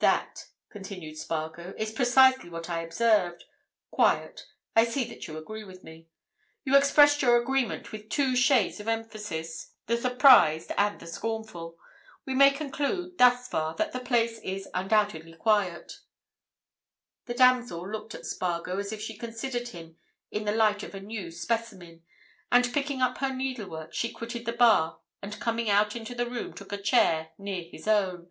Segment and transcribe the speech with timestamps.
[0.00, 3.44] "That," continued Spargo, "is precisely what I observed.
[3.90, 4.42] Quiet.
[4.76, 6.08] I see that you agree with me.
[6.62, 11.78] You expressed your agreement with two shades of emphasis, the surprised and the scornful.
[12.26, 16.00] We may conclude, thus far, that the place is undoubtedly quiet."
[17.24, 19.96] The damsel looked at Spargo as if she considered him
[20.30, 22.02] in the light of a new specimen,
[22.50, 26.52] and picking up her needlework she quitted the bar and coming out into the room
[26.52, 28.30] took a chair near his own.